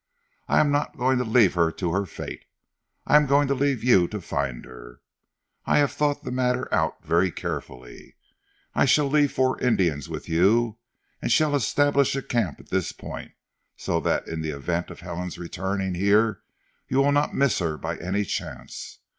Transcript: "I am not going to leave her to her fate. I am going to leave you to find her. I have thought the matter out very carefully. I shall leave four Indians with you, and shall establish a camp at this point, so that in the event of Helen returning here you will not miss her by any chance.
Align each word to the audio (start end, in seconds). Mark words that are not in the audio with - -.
"I 0.47 0.59
am 0.61 0.71
not 0.71 0.97
going 0.97 1.19
to 1.19 1.23
leave 1.23 1.53
her 1.53 1.71
to 1.73 1.91
her 1.91 2.07
fate. 2.07 2.45
I 3.05 3.15
am 3.17 3.27
going 3.27 3.47
to 3.49 3.53
leave 3.53 3.83
you 3.83 4.07
to 4.07 4.19
find 4.19 4.65
her. 4.65 4.99
I 5.67 5.77
have 5.77 5.91
thought 5.91 6.23
the 6.23 6.31
matter 6.31 6.67
out 6.73 7.03
very 7.05 7.29
carefully. 7.29 8.15
I 8.73 8.85
shall 8.85 9.07
leave 9.07 9.31
four 9.31 9.59
Indians 9.61 10.09
with 10.09 10.27
you, 10.27 10.79
and 11.21 11.31
shall 11.31 11.53
establish 11.53 12.15
a 12.15 12.23
camp 12.23 12.59
at 12.59 12.69
this 12.69 12.91
point, 12.93 13.33
so 13.77 13.99
that 13.99 14.27
in 14.27 14.41
the 14.41 14.49
event 14.49 14.89
of 14.89 15.01
Helen 15.01 15.29
returning 15.37 15.93
here 15.93 16.41
you 16.87 16.97
will 16.97 17.11
not 17.11 17.35
miss 17.35 17.59
her 17.59 17.77
by 17.77 17.97
any 17.97 18.25
chance. 18.25 19.01